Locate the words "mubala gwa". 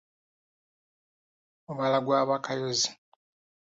1.65-2.21